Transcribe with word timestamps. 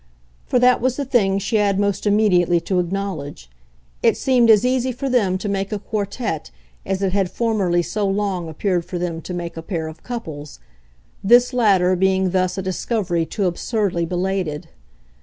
For 0.47 0.57
that 0.57 0.81
was 0.81 0.95
the 0.95 1.05
thing 1.05 1.37
she 1.37 1.57
had 1.57 1.79
most 1.79 2.07
immediately 2.07 2.59
to 2.61 2.79
acknowledge: 2.79 3.51
it 4.01 4.17
seemed 4.17 4.49
as 4.49 4.65
easy 4.65 4.91
for 4.91 5.07
them 5.07 5.37
to 5.37 5.47
make 5.47 5.71
a 5.71 5.77
quartette 5.77 6.49
as 6.87 7.03
it 7.03 7.11
had 7.13 7.29
formerly 7.29 7.83
so 7.83 8.07
long 8.07 8.49
appeared 8.49 8.83
for 8.83 8.97
them 8.97 9.21
to 9.21 9.31
make 9.31 9.57
a 9.57 9.61
pair 9.61 9.87
of 9.87 10.01
couples 10.01 10.57
this 11.23 11.53
latter 11.53 11.95
being 11.95 12.31
thus 12.31 12.57
a 12.57 12.63
discovery 12.63 13.27
too 13.27 13.45
absurdly 13.45 14.07
belated. 14.07 14.69